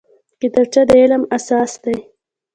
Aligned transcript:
کتابچه 0.41 0.81
د 0.87 0.91
علم 1.01 1.23
اساس 1.37 1.71
دی 1.83 1.95